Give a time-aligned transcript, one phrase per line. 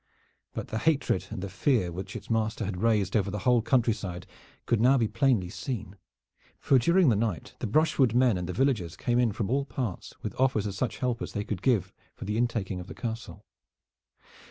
[0.55, 4.25] But the hatred and fear which its master had raised over the whole country side
[4.65, 5.95] could now be plainly seen,
[6.57, 10.15] for during the night the brushwood men and the villagers came in from all parts
[10.23, 13.45] with offers of such help as they could give for the intaking of the castle.